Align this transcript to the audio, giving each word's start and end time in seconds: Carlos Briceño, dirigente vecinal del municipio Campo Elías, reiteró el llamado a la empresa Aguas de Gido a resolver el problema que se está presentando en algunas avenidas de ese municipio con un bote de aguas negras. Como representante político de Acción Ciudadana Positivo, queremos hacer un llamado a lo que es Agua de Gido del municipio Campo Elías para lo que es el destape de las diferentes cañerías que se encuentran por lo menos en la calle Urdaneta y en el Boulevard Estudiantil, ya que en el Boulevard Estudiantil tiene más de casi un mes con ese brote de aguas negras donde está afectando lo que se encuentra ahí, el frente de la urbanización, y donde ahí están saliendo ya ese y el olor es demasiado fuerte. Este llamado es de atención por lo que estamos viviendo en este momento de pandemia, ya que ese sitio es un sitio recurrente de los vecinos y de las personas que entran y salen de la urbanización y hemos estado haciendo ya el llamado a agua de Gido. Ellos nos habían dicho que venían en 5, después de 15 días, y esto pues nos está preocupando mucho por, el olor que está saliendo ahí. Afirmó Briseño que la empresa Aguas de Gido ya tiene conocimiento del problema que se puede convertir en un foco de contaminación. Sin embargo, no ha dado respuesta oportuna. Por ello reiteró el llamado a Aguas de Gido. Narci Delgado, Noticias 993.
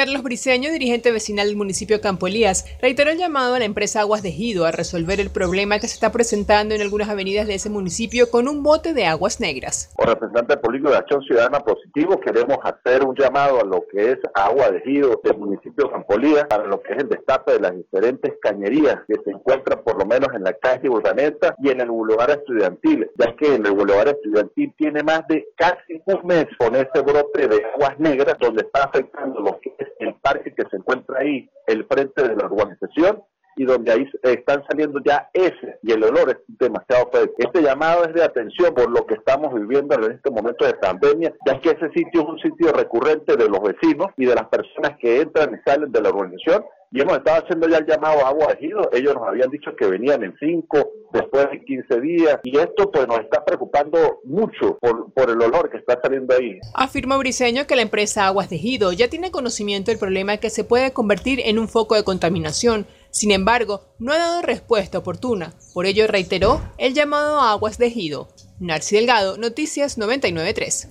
Carlos 0.00 0.22
Briceño, 0.22 0.72
dirigente 0.72 1.12
vecinal 1.12 1.48
del 1.48 1.58
municipio 1.58 2.00
Campo 2.00 2.26
Elías, 2.26 2.64
reiteró 2.80 3.10
el 3.10 3.18
llamado 3.18 3.54
a 3.54 3.58
la 3.58 3.66
empresa 3.66 4.00
Aguas 4.00 4.22
de 4.22 4.32
Gido 4.32 4.64
a 4.64 4.70
resolver 4.70 5.20
el 5.20 5.28
problema 5.28 5.78
que 5.78 5.88
se 5.88 5.92
está 5.92 6.10
presentando 6.10 6.74
en 6.74 6.80
algunas 6.80 7.10
avenidas 7.10 7.46
de 7.46 7.56
ese 7.56 7.68
municipio 7.68 8.30
con 8.30 8.48
un 8.48 8.62
bote 8.62 8.94
de 8.94 9.04
aguas 9.04 9.40
negras. 9.40 9.92
Como 9.94 10.08
representante 10.08 10.56
político 10.56 10.90
de 10.90 10.96
Acción 10.96 11.20
Ciudadana 11.24 11.60
Positivo, 11.60 12.18
queremos 12.18 12.56
hacer 12.62 13.04
un 13.04 13.14
llamado 13.14 13.60
a 13.60 13.64
lo 13.66 13.84
que 13.92 14.12
es 14.12 14.18
Agua 14.32 14.70
de 14.70 14.80
Gido 14.80 15.20
del 15.22 15.36
municipio 15.36 15.90
Campo 15.90 16.14
Elías 16.14 16.46
para 16.48 16.64
lo 16.64 16.80
que 16.80 16.94
es 16.94 17.00
el 17.00 17.08
destape 17.10 17.52
de 17.52 17.60
las 17.60 17.76
diferentes 17.76 18.32
cañerías 18.40 19.00
que 19.06 19.16
se 19.22 19.32
encuentran 19.32 19.82
por 19.84 19.98
lo 19.98 20.06
menos 20.06 20.30
en 20.34 20.44
la 20.44 20.54
calle 20.54 20.88
Urdaneta 20.88 21.54
y 21.58 21.68
en 21.68 21.82
el 21.82 21.90
Boulevard 21.90 22.30
Estudiantil, 22.30 23.10
ya 23.18 23.36
que 23.36 23.54
en 23.54 23.66
el 23.66 23.72
Boulevard 23.72 24.08
Estudiantil 24.08 24.72
tiene 24.78 25.02
más 25.02 25.28
de 25.28 25.46
casi 25.56 26.00
un 26.06 26.26
mes 26.26 26.46
con 26.58 26.74
ese 26.74 27.02
brote 27.04 27.48
de 27.48 27.62
aguas 27.74 27.98
negras 27.98 28.36
donde 28.40 28.62
está 28.62 28.84
afectando 28.84 29.40
lo 29.40 29.59
que 30.62 30.70
se 30.70 30.76
encuentra 30.76 31.18
ahí, 31.20 31.48
el 31.66 31.84
frente 31.86 32.22
de 32.22 32.36
la 32.36 32.46
urbanización, 32.46 33.22
y 33.56 33.64
donde 33.64 33.92
ahí 33.92 34.08
están 34.22 34.64
saliendo 34.68 35.00
ya 35.04 35.28
ese 35.32 35.78
y 35.82 35.92
el 35.92 36.02
olor 36.04 36.30
es 36.30 36.38
demasiado 36.58 37.10
fuerte. 37.10 37.34
Este 37.38 37.62
llamado 37.62 38.04
es 38.04 38.14
de 38.14 38.22
atención 38.22 38.74
por 38.74 38.90
lo 38.90 39.04
que 39.06 39.14
estamos 39.14 39.52
viviendo 39.52 39.94
en 39.96 40.12
este 40.12 40.30
momento 40.30 40.64
de 40.64 40.74
pandemia, 40.74 41.34
ya 41.46 41.60
que 41.60 41.70
ese 41.70 41.90
sitio 41.90 42.22
es 42.22 42.28
un 42.28 42.38
sitio 42.38 42.72
recurrente 42.72 43.36
de 43.36 43.48
los 43.48 43.60
vecinos 43.60 44.08
y 44.16 44.26
de 44.26 44.34
las 44.34 44.48
personas 44.48 44.96
que 44.98 45.20
entran 45.20 45.54
y 45.54 45.68
salen 45.68 45.90
de 45.92 46.00
la 46.00 46.10
urbanización 46.10 46.64
y 46.92 47.00
hemos 47.00 47.18
estado 47.18 47.44
haciendo 47.44 47.68
ya 47.68 47.78
el 47.78 47.86
llamado 47.86 48.24
a 48.24 48.30
agua 48.30 48.48
de 48.48 48.56
Gido. 48.56 48.90
Ellos 48.92 49.14
nos 49.14 49.28
habían 49.28 49.50
dicho 49.50 49.76
que 49.76 49.86
venían 49.86 50.24
en 50.24 50.34
5, 50.38 50.90
después 51.12 51.44
de 51.44 51.49
15 51.70 52.00
días, 52.00 52.40
y 52.42 52.58
esto 52.58 52.90
pues 52.90 53.06
nos 53.06 53.20
está 53.20 53.44
preocupando 53.44 54.20
mucho 54.24 54.76
por, 54.80 55.30
el 55.30 55.40
olor 55.40 55.70
que 55.70 55.76
está 55.76 56.00
saliendo 56.02 56.34
ahí. 56.34 56.58
Afirmó 56.74 57.16
Briseño 57.18 57.68
que 57.68 57.76
la 57.76 57.82
empresa 57.82 58.26
Aguas 58.26 58.50
de 58.50 58.58
Gido 58.58 58.92
ya 58.92 59.08
tiene 59.08 59.30
conocimiento 59.30 59.92
del 59.92 60.00
problema 60.00 60.38
que 60.38 60.50
se 60.50 60.64
puede 60.64 60.92
convertir 60.92 61.40
en 61.44 61.60
un 61.60 61.68
foco 61.68 61.94
de 61.94 62.02
contaminación. 62.02 62.86
Sin 63.10 63.30
embargo, 63.30 63.82
no 64.00 64.12
ha 64.12 64.18
dado 64.18 64.42
respuesta 64.42 64.98
oportuna. 64.98 65.54
Por 65.72 65.86
ello 65.86 66.08
reiteró 66.08 66.60
el 66.76 66.92
llamado 66.92 67.40
a 67.40 67.52
Aguas 67.52 67.78
de 67.78 67.90
Gido. 67.90 68.28
Narci 68.58 68.96
Delgado, 68.96 69.38
Noticias 69.38 69.96
993. 69.96 70.88